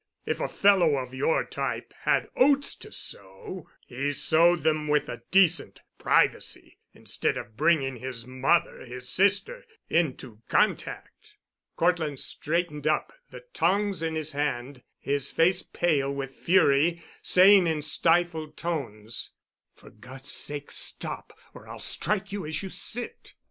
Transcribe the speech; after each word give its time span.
If 0.25 0.39
a 0.39 0.47
fellow 0.47 0.95
of 0.97 1.13
your 1.13 1.45
type 1.45 1.93
had 2.05 2.27
oats 2.35 2.73
to 2.77 2.91
sow, 2.91 3.69
he 3.85 4.11
sowed 4.13 4.63
them 4.63 4.87
with 4.87 5.07
a 5.07 5.21
decent 5.29 5.81
privacy 5.99 6.79
instead 6.91 7.37
of 7.37 7.55
bringing 7.55 7.97
his 7.97 8.25
mother, 8.25 8.79
his 8.79 9.07
sister, 9.11 9.63
into 9.91 10.41
contact——" 10.49 11.35
Cortland 11.75 12.19
straightened 12.19 12.87
up, 12.87 13.13
the 13.29 13.43
tongs 13.53 14.01
in 14.01 14.15
his 14.15 14.31
hand, 14.31 14.81
his 14.97 15.29
face 15.29 15.61
pale 15.61 16.11
with 16.11 16.33
fury, 16.33 17.03
saying 17.21 17.67
in 17.67 17.83
stifled 17.83 18.57
tones: 18.57 19.33
"For 19.75 19.91
God's 19.91 20.31
sake, 20.31 20.71
stop, 20.71 21.31
or 21.53 21.67
I'll 21.67 21.77
strike 21.77 22.31
you 22.31 22.43
as 22.47 22.63
you 22.63 22.69
sit." 22.69 23.35